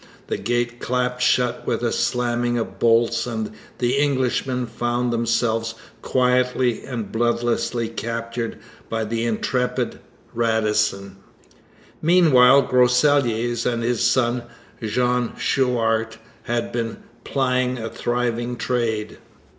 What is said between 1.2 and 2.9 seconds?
shut with a slamming of